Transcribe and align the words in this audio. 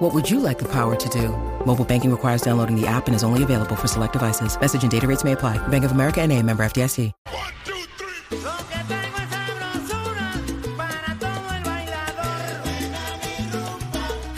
What 0.00 0.14
would 0.14 0.28
you 0.30 0.40
like 0.40 0.58
the 0.58 0.68
power 0.68 0.96
to 0.96 1.08
do? 1.10 1.28
Mobile 1.66 1.84
banking 1.84 2.10
requires 2.10 2.40
downloading 2.42 2.74
the 2.74 2.86
app 2.86 3.06
and 3.06 3.14
is 3.14 3.22
only 3.22 3.42
available 3.42 3.76
for 3.76 3.86
select 3.86 4.14
devices. 4.14 4.58
Message 4.58 4.82
and 4.82 4.90
data 4.90 5.06
rates 5.06 5.24
may 5.24 5.32
apply. 5.32 5.58
Bank 5.68 5.84
of 5.84 5.92
America 5.92 6.20
and 6.22 6.32
a 6.32 6.42
member 6.42 6.64
FDIC. 6.64 7.12
One, 7.28 7.36
two, 7.64 7.72
three. 7.98 8.38
Lo 8.40 8.56
que 8.70 8.78
traigo 8.88 9.18
es 9.18 9.28
sabrosura 9.30 10.32
para 10.76 11.16
todo 11.18 11.50
el 11.54 11.62
bailador. 11.64 12.40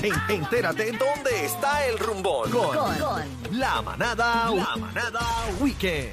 En- 0.02 0.34
entérate 0.42 0.92
dónde 0.98 1.44
está 1.46 1.86
el 1.86 1.98
rumbón. 1.98 2.50
Con, 2.50 3.58
la 3.58 3.82
manada, 3.82 4.50
la 4.50 4.76
manada 4.76 5.20
weekend. 5.60 6.10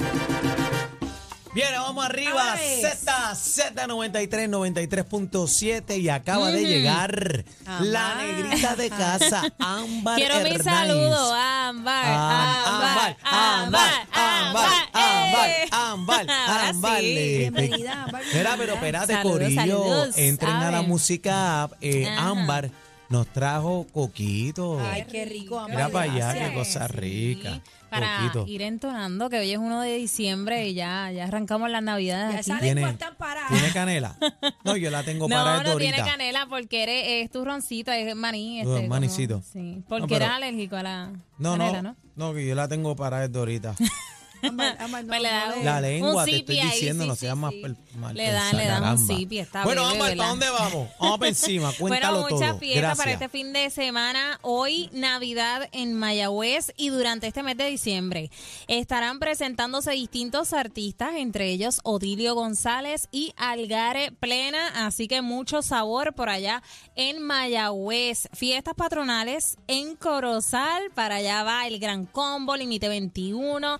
Bien, 1.53 1.69
vamos 1.75 2.05
arriba. 2.05 2.55
Z, 2.57 3.33
Z93, 3.33 4.49
93.7 4.49 5.99
y 5.99 6.09
acaba 6.09 6.51
de 6.51 6.63
llegar 6.65 7.43
la 7.81 8.15
negrita 8.15 8.75
de 8.75 8.89
casa, 8.89 9.51
Ámbar 9.57 10.17
Quiero 10.17 10.41
mi 10.41 10.57
saludo, 10.59 11.33
Ámbar, 11.33 12.05
Ah, 12.07 12.65
Ámbar, 12.67 13.17
Ámbar, 13.23 14.07
Ámbar, 14.11 14.71
Ámbar, 14.93 15.49
eh. 15.49 15.67
Ámbar, 15.71 16.25
Ámbar. 16.29 17.01
Bienvenida, 17.01 18.03
Ámbar, 18.03 18.21
Mira, 18.31 18.55
pero 18.57 18.73
espérate, 18.75 19.21
Corillo. 19.23 20.05
Entren 20.15 20.53
a 20.55 20.69
la 20.71 20.77
Abre. 20.79 20.87
música 20.87 21.63
app. 21.63 21.73
Eh. 21.81 22.07
Ámbar 22.17 22.69
nos 23.09 23.27
trajo 23.27 23.85
coquito. 23.91 24.79
Ay, 24.79 25.05
qué 25.09 25.25
rico, 25.25 25.61
Mira 25.69 25.89
para 25.89 26.11
allá, 26.11 26.33
qué 26.49 26.53
cosa 26.53 26.87
rica. 26.87 27.61
Para 27.89 28.17
Coquito. 28.19 28.45
ir 28.47 28.61
entonando, 28.61 29.31
que 29.31 29.39
hoy 29.39 29.51
es 29.51 29.57
1 29.57 29.81
de 29.81 29.95
diciembre 29.95 30.67
y 30.67 30.75
ya, 30.75 31.11
ya 31.11 31.23
arrancamos 31.23 31.71
las 31.71 31.81
navidades 31.81 32.45
Ya 32.45 32.53
aquí. 32.57 32.65
¿Tiene- 32.65 32.81
lenguas 32.81 32.93
están 32.93 33.15
paradas. 33.15 33.49
¿Tiene 33.49 33.73
canela? 33.73 34.15
No, 34.63 34.77
yo 34.77 34.91
la 34.91 35.01
tengo 35.01 35.27
para 35.29 35.43
No, 35.53 35.57
esto 35.57 35.71
no 35.73 35.77
tiene 35.79 35.97
ahorita. 35.97 36.11
canela 36.17 36.45
porque 36.47 36.83
eres, 36.83 37.03
es 37.25 37.31
turroncito, 37.31 37.91
es 37.91 38.15
maní. 38.15 38.59
Este, 38.59 38.71
como- 38.75 38.87
manicito. 38.89 39.41
sí, 39.41 39.81
porque 39.89 40.01
No, 40.01 40.07
pero- 40.07 40.25
eres 40.25 40.35
alérgico 40.35 40.75
a 40.75 40.83
la 40.83 41.11
No, 41.39 41.53
canela, 41.57 41.81
no, 41.81 41.95
¿no? 42.15 42.27
no, 42.27 42.33
que 42.35 42.45
yo 42.47 42.53
la 42.53 42.67
tengo 42.67 42.95
para 42.95 43.23
ahorita. 43.25 43.73
Ámbar, 44.41 44.77
Ámbar, 44.79 45.03
no, 45.03 45.07
Pues 45.09 45.21
le 45.21 45.29
da 45.29 45.47
no 45.49 45.55
un- 45.57 45.65
La 45.65 45.81
lengua, 45.81 46.23
un 46.23 46.25
te 46.29 46.35
estoy 46.37 46.59
ahí, 46.59 46.69
diciendo, 46.69 47.03
sí, 47.03 47.07
no 47.09 47.15
sí, 47.15 47.19
seas 47.21 47.37
más 47.37 47.51
sí. 47.51 47.61
mal 47.95 48.15
Le 48.15 48.23
dan, 48.31 48.33
pensada, 48.51 48.63
le 48.63 48.69
dan 48.69 48.83
un 48.97 49.33
está 49.33 49.63
Bueno, 49.63 49.81
bebé, 49.83 49.93
Ámbar. 49.93 50.17
¿para 50.17 50.29
dónde 50.29 50.49
vamos? 50.49 50.89
Vamos 50.99 51.17
para 51.19 51.29
encima, 51.29 51.71
cuéntalo 51.79 52.21
bueno, 52.21 52.35
mucha 52.35 52.49
todo. 52.51 52.59
fiesta 52.59 52.79
Gracias. 52.79 52.97
para 52.97 53.11
este 53.11 53.29
fin 53.29 53.53
de 53.53 53.69
semana. 53.69 54.39
Hoy, 54.41 54.89
Navidad 54.93 55.67
en 55.71 55.93
Mayagüez 55.93 56.73
y 56.77 56.89
durante 56.89 57.27
este 57.27 57.43
mes 57.43 57.57
de 57.57 57.65
diciembre. 57.65 58.31
Estarán 58.67 59.19
presentándose 59.19 59.91
distintos 59.91 60.53
artistas, 60.53 61.11
entre 61.15 61.49
ellos 61.51 61.79
Odilio 61.83 62.35
González 62.35 63.07
y 63.11 63.33
Algare 63.37 64.11
Plena. 64.11 64.85
Así 64.85 65.07
que 65.07 65.21
mucho 65.21 65.61
sabor 65.61 66.13
por 66.13 66.29
allá 66.29 66.61
en 66.95 67.21
Mayagüez. 67.21 68.29
Fiestas 68.33 68.73
patronales 68.75 69.57
en 69.67 69.95
Corozal. 69.95 70.91
Para 70.95 71.15
allá 71.15 71.43
va 71.43 71.67
el 71.67 71.79
Gran 71.79 72.05
Combo, 72.05 72.55
Límite 72.55 72.87
21, 72.89 73.77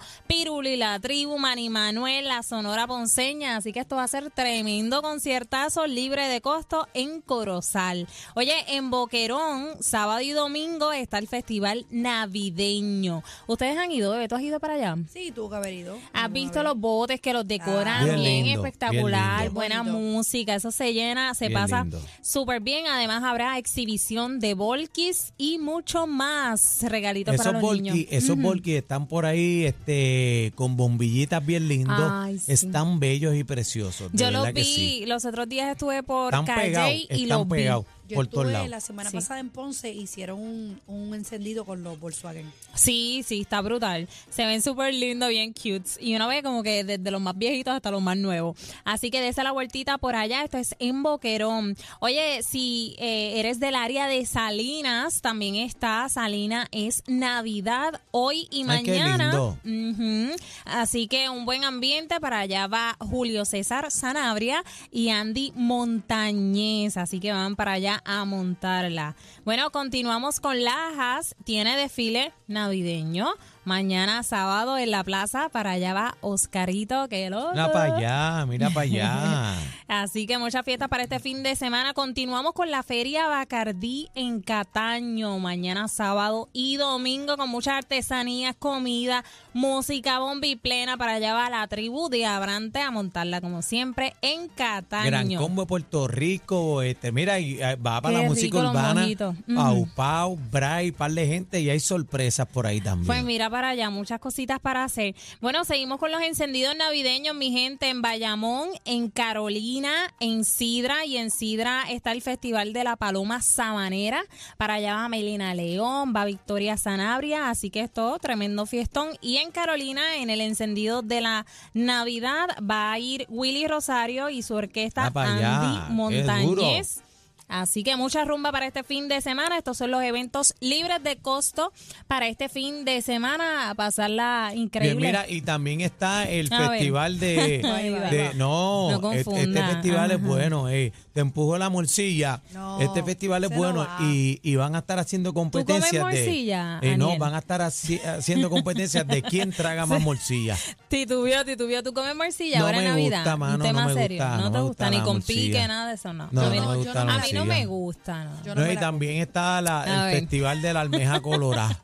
Piruli 0.49 0.77
la 0.77 0.99
Tribu, 0.99 1.37
Mani 1.37 1.69
Manuel, 1.69 2.27
la 2.27 2.41
Sonora 2.41 2.87
Ponceña. 2.87 3.57
Así 3.57 3.71
que 3.71 3.81
esto 3.81 3.97
va 3.97 4.05
a 4.05 4.07
ser 4.07 4.31
tremendo 4.31 5.03
conciertazo 5.03 5.85
libre 5.85 6.27
de 6.27 6.41
costo 6.41 6.87
en 6.95 7.21
Corozal. 7.21 8.07
Oye, 8.33 8.55
en 8.69 8.89
Boquerón, 8.89 9.75
sábado 9.79 10.21
y 10.21 10.31
domingo 10.31 10.91
está 10.91 11.19
el 11.19 11.27
Festival 11.27 11.85
Navideño. 11.91 13.21
¿Ustedes 13.45 13.77
han 13.77 13.91
ido, 13.91 14.11
bebé? 14.11 14.27
¿Tú 14.27 14.35
has 14.35 14.41
ido 14.41 14.59
para 14.59 14.73
allá? 14.73 14.97
Sí, 15.13 15.31
tuvo 15.31 15.51
que 15.51 15.55
haber 15.57 15.73
ido. 15.75 15.99
¿Has 16.13 16.31
visto 16.31 16.63
los 16.63 16.75
botes 16.75 17.21
que 17.21 17.31
los 17.31 17.47
decoran 17.47 18.05
Bien 18.05 18.19
bien, 18.19 18.45
lindo, 18.45 18.65
espectacular, 18.65 19.41
bien 19.41 19.53
buena 19.53 19.83
Bonito. 19.83 19.99
música, 19.99 20.55
eso 20.55 20.71
se 20.71 20.93
llena, 20.93 21.35
se 21.35 21.49
Bien 21.49 21.59
pasa 21.59 21.85
súper 22.23 22.59
bien. 22.59 22.87
Además 22.87 23.23
habrá 23.23 23.59
exhibición 23.59 24.39
de 24.39 24.55
volkis 24.55 25.31
y 25.37 25.59
mucho 25.59 26.07
más 26.07 26.81
regalitos 26.81 27.37
para 27.37 27.51
los 27.51 27.61
niños. 27.61 27.95
volquis, 27.95 28.07
esos 28.09 28.35
volquis 28.35 28.77
están 28.77 29.07
por 29.07 29.27
ahí 29.27 29.65
este, 29.65 30.38
con 30.55 30.77
bombillitas 30.77 31.45
bien 31.45 31.67
lindos. 31.67 32.11
Ay, 32.11 32.39
sí. 32.39 32.51
Están 32.51 32.99
bellos 32.99 33.35
y 33.35 33.43
preciosos. 33.43 34.11
de 34.11 34.17
Yo 34.17 34.31
los 34.31 34.51
vi, 34.53 34.63
sí. 34.63 35.03
los 35.05 35.25
otros 35.25 35.47
días 35.47 35.69
estuve 35.69 36.03
por 36.03 36.33
Están 36.33 36.45
Calle 36.45 36.61
pegados, 36.61 36.93
y 36.93 37.23
están 37.23 37.27
los 37.29 37.47
vi. 37.47 37.67
Yo 38.09 38.15
por 38.15 38.27
todos 38.27 38.43
estuve 38.45 38.53
lados. 38.53 38.69
la 38.69 38.79
semana 38.81 39.09
Sí. 39.09 39.17
pasada 39.17 39.39
en 39.39 39.49
Ponce 39.49 39.91
hicieron 39.93 40.39
un, 40.39 40.81
un 40.87 41.13
encendido 41.13 41.63
con 41.65 41.83
los 41.83 41.99
Volkswagen. 41.99 42.51
Sí, 42.75 43.23
sí, 43.25 43.41
está 43.41 43.61
brutal. 43.61 44.07
Se 44.29 44.45
ven 44.45 44.61
súper 44.61 44.93
lindos, 44.93 45.29
bien 45.29 45.53
cute. 45.53 45.89
Y 46.01 46.15
uno 46.15 46.27
ve 46.27 46.43
como 46.43 46.63
que 46.63 46.83
desde 46.83 47.11
los 47.11 47.21
más 47.21 47.37
viejitos 47.37 47.73
hasta 47.73 47.91
los 47.91 48.01
más 48.01 48.17
nuevos. 48.17 48.57
Así 48.83 49.09
que 49.11 49.21
dése 49.21 49.43
la 49.43 49.51
vueltita 49.51 49.97
por 49.97 50.15
allá. 50.15 50.43
Esto 50.43 50.57
es 50.57 50.75
en 50.79 51.03
Boquerón. 51.03 51.77
Oye, 51.99 52.41
si 52.43 52.95
eh, 52.99 53.39
eres 53.39 53.59
del 53.59 53.75
área 53.75 54.07
de 54.07 54.25
Salinas, 54.25 55.21
también 55.21 55.55
está 55.55 56.07
Salina 56.09 56.67
es 56.71 57.03
Navidad 57.07 58.01
hoy 58.11 58.47
y 58.51 58.63
Ay, 58.67 58.83
qué 58.83 58.91
mañana. 58.99 59.31
lindo. 59.31 59.57
Ujú. 59.63 60.35
Así 60.65 61.07
que 61.07 61.29
un 61.29 61.45
buen 61.45 61.63
ambiente. 61.63 62.19
Para 62.19 62.39
allá 62.39 62.67
va 62.67 62.97
Julio 62.99 63.45
César 63.45 63.91
Sanabria 63.91 64.63
y 64.91 65.09
Andy 65.09 65.53
Montañez. 65.55 66.97
Así 66.97 67.19
que 67.19 67.31
van 67.31 67.55
para 67.55 67.73
allá 67.73 67.98
a 68.05 68.25
montarla. 68.25 69.15
Bueno, 69.45 69.71
continuamos 69.71 70.39
con 70.39 70.63
Lajas. 70.63 71.35
Tiene 71.43 71.77
desfile 71.77 72.33
navideño. 72.47 73.33
Mañana 73.65 74.23
sábado 74.23 74.77
en 74.77 74.91
la 74.91 75.03
plaza. 75.03 75.49
Para 75.49 75.71
allá 75.71 75.93
va 75.93 76.17
Oscarito, 76.21 77.07
que 77.09 77.29
lo. 77.29 77.51
Mira 77.51 77.71
para 77.71 77.95
allá, 77.95 78.45
mira 78.45 78.69
para 78.69 78.81
allá. 78.85 79.55
Así 79.87 80.25
que 80.25 80.37
muchas 80.37 80.63
fiestas 80.63 80.87
para 80.87 81.03
este 81.03 81.19
fin 81.19 81.43
de 81.43 81.55
semana. 81.55 81.93
Continuamos 81.93 82.53
con 82.53 82.71
la 82.71 82.83
Feria 82.83 83.27
Bacardí 83.27 84.09
en 84.15 84.41
Cataño. 84.41 85.37
Mañana 85.39 85.87
sábado 85.87 86.47
y 86.53 86.77
domingo 86.77 87.37
con 87.37 87.49
muchas 87.49 87.75
artesanías, 87.75 88.55
comida, 88.57 89.23
música, 89.53 90.19
bombi 90.19 90.55
plena. 90.55 90.97
Para 90.97 91.15
allá 91.15 91.33
va 91.33 91.49
la 91.49 91.67
tribu 91.67 92.09
de 92.09 92.25
Abrante 92.25 92.79
a 92.79 92.91
montarla 92.91 93.41
como 93.41 93.61
siempre 93.61 94.13
en 94.21 94.47
Cataño. 94.47 95.05
Gran 95.05 95.35
combo 95.35 95.63
de 95.63 95.67
Puerto 95.67 96.07
Rico, 96.07 96.81
este, 96.81 97.11
mira, 97.11 97.39
y, 97.39 97.61
eh, 97.61 97.75
va 97.75 98.01
para 98.01 98.15
Qué 98.15 98.21
la 98.23 98.29
música 98.29 98.57
urbana, 98.59 99.01
mojitos. 99.01 99.35
Pau 99.53 99.85
Mm. 99.85 99.89
Pau, 99.95 100.39
Bray, 100.51 100.91
par 100.91 101.11
de 101.11 101.27
gente 101.27 101.59
y 101.59 101.69
hay 101.69 101.79
sorpresas 101.79 102.47
por 102.47 102.65
ahí 102.65 102.79
también. 102.79 103.07
Pues 103.07 103.23
mira 103.23 103.49
para 103.49 103.58
allá, 103.65 103.89
muchas 103.89 104.19
cositas 104.19 104.59
para 104.59 104.83
hacer. 104.83 105.15
Bueno, 105.41 105.63
seguimos 105.65 105.99
con 105.99 106.11
los 106.11 106.21
encendidos 106.21 106.75
navideños, 106.75 107.35
mi 107.35 107.51
gente, 107.51 107.89
en 107.89 108.01
Bayamón, 108.01 108.69
en 108.85 109.09
Carolina, 109.09 109.91
en 110.19 110.45
Sidra, 110.45 111.05
y 111.05 111.17
en 111.17 111.31
Sidra 111.31 111.83
está 111.89 112.11
el 112.11 112.21
Festival 112.21 112.73
de 112.73 112.83
la 112.83 112.95
Paloma 112.95 113.41
Sabanera. 113.41 114.21
Para 114.57 114.75
allá 114.75 114.95
va 114.95 115.09
Melina 115.09 115.53
León, 115.53 116.13
va 116.15 116.25
Victoria 116.25 116.77
Sanabria, 116.77 117.49
así 117.49 117.69
que 117.69 117.81
es 117.81 117.91
todo 117.91 118.19
tremendo 118.19 118.65
fiestón. 118.65 119.09
Y 119.21 119.37
en 119.37 119.51
Carolina, 119.51 120.17
en 120.17 120.29
el 120.29 120.41
encendido 120.41 121.01
de 121.01 121.21
la 121.21 121.45
Navidad, 121.73 122.47
va 122.59 122.91
a 122.91 122.99
ir 122.99 123.25
Willy 123.29 123.67
Rosario 123.67 124.29
y 124.29 124.41
su 124.41 124.55
orquesta 124.55 125.11
Ah, 125.13 125.85
Andy 125.87 125.93
Montañez. 125.93 127.01
Así 127.49 127.83
que 127.83 127.95
mucha 127.97 128.23
rumba 128.23 128.51
para 128.51 128.67
este 128.67 128.83
fin 128.83 129.07
de 129.09 129.19
semana. 129.21 129.57
Estos 129.57 129.75
son 129.77 129.91
los 129.91 130.01
eventos 130.03 130.53
libres 130.59 131.03
de 131.03 131.17
costo 131.17 131.73
para 132.07 132.27
este 132.27 132.47
fin 132.47 132.85
de 132.85 133.01
semana. 133.01 133.69
A 133.71 133.75
pasarla 133.75 134.49
Bien, 134.51 134.63
increíble. 134.63 135.07
mira, 135.07 135.25
y 135.27 135.41
también 135.41 135.81
está 135.81 136.29
el 136.29 136.53
A 136.53 136.69
festival 136.69 137.19
de, 137.19 137.35
de- 138.11 138.31
no, 138.35 138.91
No 138.99 139.11
este, 139.11 139.23
confunda, 139.25 139.59
este 139.61 139.73
festival 139.73 140.11
es 140.11 140.21
bueno, 140.21 140.69
eh, 140.69 140.93
te 141.13 141.21
empujo 141.21 141.57
la 141.57 141.69
morcilla. 141.69 142.41
No, 142.53 142.79
este 142.79 143.03
festival 143.03 143.43
es 143.43 143.49
bueno 143.55 143.87
y, 144.01 144.39
y 144.43 144.55
van 144.55 144.75
a 144.75 144.79
estar 144.79 144.99
haciendo 144.99 145.33
competencias 145.33 145.91
de 145.91 145.99
morcilla, 146.01 146.79
eh, 146.81 146.97
no, 146.97 147.17
van 147.17 147.33
a 147.33 147.39
estar 147.39 147.61
haci- 147.61 148.01
haciendo 148.05 148.49
competencias 148.51 149.07
de 149.07 149.21
quién 149.23 149.51
traga 149.51 149.85
más 149.87 150.01
morcilla. 150.01 150.55
Titubió, 150.87 151.43
titubió. 151.45 151.83
¿Tú 151.83 151.93
comes 151.93 152.15
morcilla 152.15 152.59
No 152.59 152.65
ahora 152.65 152.77
en 152.77 152.83
me 152.83 152.89
Navidad? 152.91 153.17
gusta, 153.19 153.37
mano, 153.37 153.55
Un 153.55 153.61
tema 153.61 153.81
no 153.81 153.87
me 153.89 153.93
serio. 153.95 154.17
gusta, 154.23 154.37
no, 154.37 154.43
no 154.43 154.51
te 154.51 154.59
gusta, 154.59 154.61
gusta 154.85 154.89
ni 154.91 154.97
con 155.03 155.15
morcilla. 155.17 155.41
pique, 155.53 155.67
nada 155.67 155.87
de 155.89 155.95
eso, 155.95 156.13
no. 156.13 156.29
No, 156.31 156.41
no 156.43 156.49
no, 156.55 156.69
me 156.71 156.75
gusta 156.77 157.05
la 157.05 157.13
a 157.13 157.17
mí 157.17 157.21
no 157.39 157.45
me 157.45 157.65
gusta, 157.65 158.23
no. 158.25 158.43
Yo 158.43 158.55
No, 158.55 158.61
no 158.61 158.67
me 158.67 158.71
y 158.73 158.75
la 158.75 158.81
también 158.81 159.17
está 159.21 159.61
la- 159.61 159.81
A 159.83 160.07
el 160.07 160.11
ver. 160.13 160.19
festival 160.21 160.61
de 160.61 160.73
la 160.73 160.81
almeja 160.81 161.19
colorada. 161.21 161.81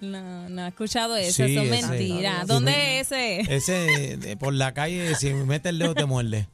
No, 0.00 0.48
no 0.48 0.64
he 0.64 0.68
escuchado 0.68 1.16
eso. 1.16 1.44
Sí, 1.46 1.56
eso 1.56 1.62
es 1.62 1.72
ese. 1.72 1.86
mentira. 1.88 2.44
¿Dónde 2.46 3.00
es 3.00 3.10
ese? 3.12 3.40
Ese, 3.54 4.16
de- 4.16 4.36
por 4.36 4.52
la 4.54 4.74
calle, 4.74 5.14
si 5.14 5.32
me 5.32 5.44
metes 5.44 5.70
el 5.70 5.78
dedo 5.78 5.94
te 5.94 6.04
muerde. 6.04 6.48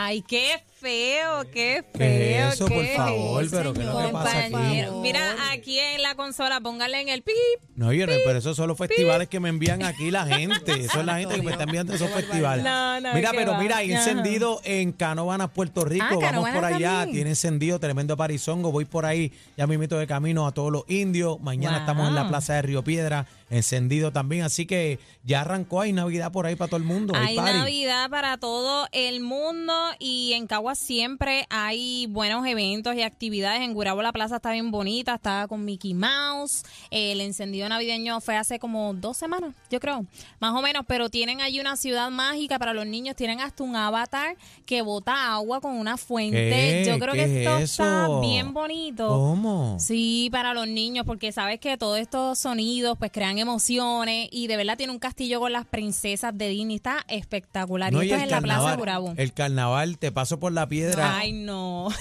Ay, 0.00 0.22
qué 0.22 0.62
feo, 0.80 1.42
qué 1.52 1.82
feo. 1.82 1.98
¿Qué 1.98 2.38
es 2.38 2.54
eso, 2.54 2.66
por 2.68 2.86
favor? 2.86 3.44
Pero 3.50 3.72
¿qué 3.74 3.80
es 3.80 3.86
lo 3.86 3.98
que 3.98 4.08
pasa 4.12 4.38
aquí? 4.44 4.54
Mira, 5.02 5.34
aquí 5.52 5.76
en 5.80 6.02
la 6.02 6.14
consola, 6.14 6.60
póngale 6.60 7.00
en 7.00 7.08
el 7.08 7.22
pip. 7.22 7.34
No, 7.74 7.92
yo 7.92 8.06
no, 8.06 8.12
pero 8.24 8.38
esos 8.38 8.56
son 8.56 8.68
los 8.68 8.78
festivales 8.78 9.28
que 9.28 9.40
me 9.40 9.48
envían 9.48 9.82
aquí 9.82 10.12
la 10.12 10.24
gente. 10.38 10.72
Eso 10.84 11.00
es 11.00 11.04
la 11.06 11.18
gente 11.18 11.34
que 11.34 11.42
me 11.42 11.50
está 11.50 11.64
enviando 11.64 11.94
esos 11.94 12.08
festivales. 12.10 12.64
No, 12.64 13.00
no, 13.00 13.12
Mira, 13.14 13.32
pero 13.32 13.52
va. 13.52 13.58
mira, 13.58 13.78
hay 13.78 13.90
encendido 13.92 14.60
en 14.64 14.92
Canóvanas, 14.92 15.50
Puerto 15.50 15.84
Rico. 15.84 16.04
Ah, 16.04 16.10
Vamos 16.14 16.24
Canóvanas 16.24 16.54
por 16.56 16.64
allá. 16.64 16.90
también. 17.00 17.14
Tiene 17.16 17.30
encendido 17.30 17.80
tremendo 17.80 18.16
parizongo. 18.16 18.70
Voy 18.70 18.84
por 18.84 19.04
ahí, 19.04 19.32
ya 19.56 19.66
me 19.66 19.74
invito 19.74 19.98
de 19.98 20.06
camino 20.06 20.46
a 20.46 20.52
todos 20.52 20.70
los 20.70 20.84
indios. 20.88 21.40
Mañana 21.40 21.78
Wow. 21.78 21.80
estamos 21.80 22.08
en 22.08 22.14
la 22.14 22.28
plaza 22.28 22.54
de 22.54 22.62
Río 22.62 22.84
Piedra, 22.84 23.26
encendido 23.50 24.12
también. 24.12 24.44
Así 24.44 24.64
que 24.64 25.00
ya 25.24 25.40
arrancó, 25.40 25.80
hay 25.80 25.92
Navidad 25.92 26.30
por 26.30 26.46
ahí 26.46 26.54
para 26.54 26.68
todo 26.68 26.76
el 26.78 26.84
mundo. 26.84 27.14
Hay. 27.16 27.34
Navidad 27.36 28.10
para 28.10 28.36
todo 28.38 28.86
el 28.92 29.20
mundo 29.20 29.72
y 29.98 30.32
en 30.32 30.46
Caguas 30.46 30.78
siempre 30.78 31.46
hay 31.50 32.06
buenos 32.08 32.46
eventos 32.46 32.94
y 32.96 33.02
actividades. 33.02 33.62
En 33.62 33.72
Gurabo 33.74 34.02
la 34.02 34.12
plaza 34.12 34.36
está 34.36 34.52
bien 34.52 34.70
bonita, 34.70 35.14
estaba 35.14 35.46
con 35.46 35.64
Mickey 35.64 35.94
Mouse. 35.94 36.64
El 36.90 37.20
encendido 37.20 37.68
navideño 37.68 38.20
fue 38.20 38.36
hace 38.36 38.58
como 38.58 38.92
dos 38.94 39.16
semanas, 39.16 39.54
yo 39.70 39.80
creo, 39.80 40.04
más 40.40 40.54
o 40.54 40.62
menos. 40.62 40.84
Pero 40.86 41.08
tienen 41.08 41.40
allí 41.40 41.60
una 41.60 41.76
ciudad 41.76 42.10
mágica 42.10 42.58
para 42.58 42.74
los 42.74 42.86
niños. 42.86 43.14
Tienen 43.16 43.40
hasta 43.40 43.62
un 43.62 43.76
avatar 43.76 44.36
que 44.66 44.82
bota 44.82 45.32
agua 45.32 45.60
con 45.60 45.74
una 45.74 45.96
fuente. 45.96 46.50
¿Qué? 46.50 46.84
Yo 46.86 46.98
creo 46.98 47.14
¿Qué 47.14 47.24
que 47.24 47.38
esto 47.44 47.58
es 47.58 47.70
está 47.70 48.20
bien 48.20 48.52
bonito. 48.52 49.06
¿Cómo? 49.08 49.76
Sí, 49.78 50.28
para 50.32 50.54
los 50.54 50.66
niños, 50.66 51.06
porque 51.06 51.30
sabes 51.32 51.60
que 51.60 51.76
todos 51.78 51.98
estos 51.98 52.38
sonidos 52.38 52.98
pues 52.98 53.12
crean 53.12 53.38
emociones 53.38 54.28
y 54.32 54.46
de 54.48 54.56
verdad 54.56 54.76
tiene 54.76 54.92
un 54.92 54.98
castillo 54.98 55.40
con 55.40 55.52
las 55.52 55.66
princesas 55.66 56.36
de 56.36 56.48
Disney, 56.48 56.76
está 56.76 57.04
espectacular. 57.08 57.92
No, 57.92 58.02
y 58.02 58.08
y 58.08 58.10
esto 58.10 58.16
es 58.16 58.22
en 58.24 58.30
la 58.30 58.40
Plaza 58.40 58.76
Gurabo. 58.76 59.14
el 59.16 59.32
carnaval, 59.32 59.67
te 59.98 60.12
paso 60.12 60.38
por 60.40 60.52
la 60.52 60.68
piedra. 60.68 61.16
Ay, 61.18 61.32
no. 61.32 61.88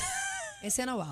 Ese 0.63 0.87
no 0.87 0.97
va. 0.97 1.07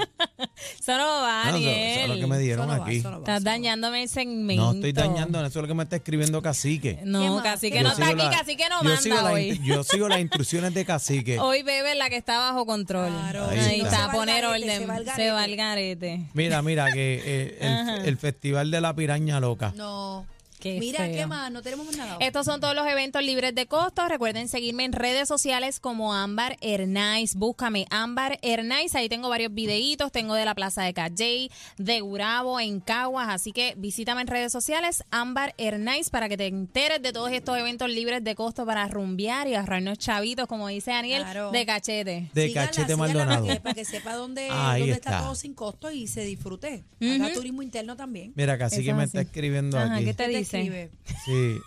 Eso 0.79 0.97
no 0.97 1.05
va, 1.21 1.43
Ah, 1.43 1.49
eso- 1.49 1.57
eso 1.59 1.67
Ariel. 1.69 2.01
es 2.01 2.09
lo 2.09 2.15
que 2.15 2.27
me 2.27 2.39
dieron 2.39 2.65
Eso 2.65 2.73
no 2.73 2.79
va, 2.79 2.85
aquí. 2.87 2.97
eso 2.97 3.11
no 3.11 3.17
va, 3.17 3.19
Estás 3.21 3.35
eso 3.35 3.43
no 3.43 3.45
va. 3.45 3.51
dañándome 3.51 4.03
el 4.03 4.09
segmento. 4.09 4.63
No 4.65 4.71
estoy 4.71 4.91
dañando, 4.91 5.39
eso 5.45 5.47
es 5.47 5.55
lo 5.63 5.67
que 5.67 5.73
me 5.75 5.83
está 5.83 5.95
escribiendo 5.97 6.41
Cacique. 6.41 6.95
¿Qué 6.97 7.05
No, 7.05 7.35
más? 7.35 7.43
casi 7.43 7.69
que 7.69 7.77
¿Qué 7.77 7.83
no 7.83 7.89
está 7.91 8.07
sigo 8.07 8.21
aquí, 8.23 8.31
la- 8.31 8.37
casi 8.39 8.57
que 8.57 8.69
no 8.69 8.83
yo 8.83 8.97
sigo 8.97 9.15
manda 9.15 9.29
la 9.29 9.35
hoy. 9.35 9.49
in- 9.51 9.63
Yo 9.63 9.83
sigo 9.83 10.09
las 10.09 10.19
instrucciones 10.19 10.73
de 10.73 10.83
Cacique. 10.83 11.39
Hoy 11.39 11.61
bebe 11.61 11.93
la 11.93 12.09
que 12.09 12.17
está 12.17 12.39
bajo 12.39 12.65
control. 12.65 13.09
Claro, 13.11 13.47
Ahí 13.47 13.59
Ahí, 13.59 13.81
está. 13.81 13.85
está, 13.85 13.89
Se 13.97 13.97
va 14.01 14.05
al 14.11 14.17
poner 14.17 14.41
garete, 14.41 14.63
orden. 14.65 14.79
se 14.79 14.85
va 14.87 14.95
al 14.95 15.05
Se 15.05 15.09
va 15.11 15.15
garete. 15.37 15.51
al 15.51 15.55
garete. 15.55 16.25
Mira, 16.33 16.61
mira, 16.63 16.91
que 16.91 17.21
eh, 17.23 17.57
el, 17.61 18.07
el 18.07 18.17
festival 18.17 18.71
de 18.71 18.81
la 18.81 18.95
piraña 18.95 19.39
loca. 19.39 19.73
No. 19.75 20.25
Qué 20.65 20.79
Mira, 20.79 21.05
feo. 21.05 21.13
¿qué 21.15 21.27
más? 21.27 21.51
No 21.51 21.61
tenemos 21.61 21.85
más 21.85 21.95
nada. 21.95 22.17
Estos 22.21 22.43
son 22.47 22.59
todos 22.59 22.73
los 22.73 22.87
eventos 22.87 23.21
libres 23.23 23.53
de 23.53 23.67
costo. 23.67 24.07
Recuerden 24.07 24.49
seguirme 24.49 24.83
en 24.83 24.93
redes 24.93 25.27
sociales 25.27 25.79
como 25.79 26.15
Ámbar 26.15 26.57
Hernais. 26.59 27.35
Búscame 27.35 27.85
Ámbar 27.91 28.39
Hernais. 28.41 28.95
Ahí 28.95 29.07
tengo 29.07 29.29
varios 29.29 29.53
videitos. 29.53 30.11
Tengo 30.11 30.33
de 30.33 30.43
la 30.43 30.55
Plaza 30.55 30.81
de 30.81 30.95
Calley, 30.95 31.51
de 31.77 31.99
Gurabo, 32.01 32.59
en 32.59 32.79
Caguas. 32.79 33.27
Así 33.29 33.51
que 33.51 33.75
visítame 33.77 34.21
en 34.21 34.27
redes 34.27 34.51
sociales 34.51 35.03
Ámbar 35.11 35.53
Hernais 35.59 36.09
para 36.09 36.29
que 36.29 36.35
te 36.35 36.47
enteres 36.47 36.99
de 36.99 37.13
todos 37.13 37.31
estos 37.31 37.55
eventos 37.59 37.87
libres 37.87 38.23
de 38.23 38.33
costo 38.33 38.65
para 38.65 38.87
rumbear 38.87 39.47
y 39.47 39.53
agarrarnos 39.53 39.99
chavitos, 39.99 40.47
como 40.47 40.67
dice 40.67 40.89
Daniel, 40.89 41.21
Claro. 41.21 41.51
de 41.51 41.65
cachete. 41.67 42.31
De 42.33 42.47
Síganla, 42.47 42.69
Cachete 42.71 42.93
síganla 42.93 42.97
Maldonado. 43.13 43.45
Para 43.45 43.53
que, 43.55 43.61
para 43.61 43.73
que 43.75 43.85
sepa 43.85 44.15
dónde, 44.15 44.47
Ahí 44.51 44.79
dónde 44.79 44.95
está. 44.95 45.09
está. 45.11 45.21
todo 45.25 45.35
sin 45.35 45.53
costo 45.53 45.91
y 45.91 46.07
se 46.07 46.21
disfrute. 46.25 46.83
Haga 46.99 47.33
turismo 47.33 47.61
interno 47.61 47.95
también. 47.95 48.33
Mira, 48.35 48.57
Cacique 48.57 48.87
Eso 48.89 48.97
me 48.97 49.03
es 49.03 49.09
está 49.09 49.21
escribiendo 49.21 49.77
Ajá, 49.77 49.95
aquí. 49.97 50.05
¿qué 50.05 50.13
te 50.15 50.25
¿Qué 50.25 50.31
te 50.31 50.37
dice? 50.39 50.54
Escribe? 50.63 50.91
Sí. 51.25 51.57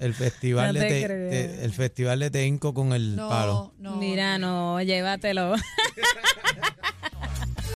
El 0.00 0.14
festival 0.14 0.74
No 0.74 0.80
de 0.80 0.80
te 0.88 0.88
te- 1.00 1.04
creo. 1.06 1.30
te- 1.30 1.64
el 1.64 1.72
festival 1.72 2.18
de 2.20 2.30
Teinco 2.30 2.74
con 2.74 2.92
el 2.92 3.16
No, 3.16 3.28
palo. 3.28 3.72
no. 3.78 3.96
Mira, 3.96 4.38
no, 4.38 4.80
llévatelo. 4.82 5.54